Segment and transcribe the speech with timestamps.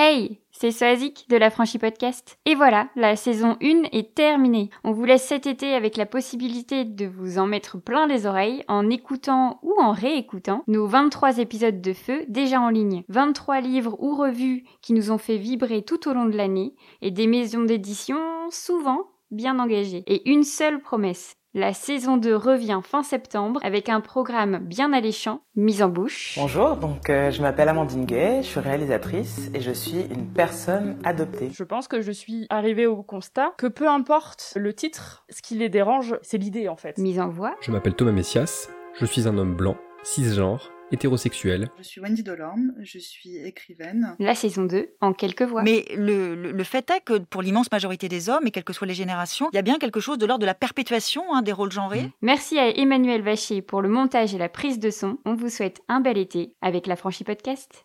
[0.00, 2.38] Hey, c'est Soazic de la Franchie Podcast.
[2.44, 4.70] Et voilà, la saison 1 est terminée.
[4.84, 8.62] On vous laisse cet été avec la possibilité de vous en mettre plein les oreilles
[8.68, 13.02] en écoutant ou en réécoutant nos 23 épisodes de feu déjà en ligne.
[13.08, 17.10] 23 livres ou revues qui nous ont fait vibrer tout au long de l'année et
[17.10, 18.20] des maisons d'édition
[18.50, 19.00] souvent
[19.30, 20.04] bien engagées.
[20.06, 25.40] Et une seule promesse, la saison 2 revient fin septembre avec un programme bien alléchant,
[25.56, 26.34] mise en bouche.
[26.36, 30.98] Bonjour, donc euh, je m'appelle Amandine Gay, je suis réalisatrice et je suis une personne
[31.04, 31.50] adoptée.
[31.52, 35.56] Je pense que je suis arrivée au constat que peu importe le titre, ce qui
[35.56, 36.98] les dérange, c'est l'idée en fait.
[36.98, 37.56] Mise en voix.
[37.60, 41.70] Je m'appelle Thomas Messias, je suis un homme blanc, cisgenre, hétérosexuel.
[41.78, 44.16] Je suis Wendy Delorme, je suis écrivaine.
[44.18, 45.62] La saison 2 en quelques voix.
[45.62, 48.72] Mais le, le, le fait est que pour l'immense majorité des hommes, et quelles que
[48.72, 51.42] soient les générations, il y a bien quelque chose de l'ordre de la perpétuation hein,
[51.42, 52.10] des rôles genrés.
[52.22, 55.18] Merci à Emmanuel Vacher pour le montage et la prise de son.
[55.24, 57.84] On vous souhaite un bel été avec la Franchie Podcast.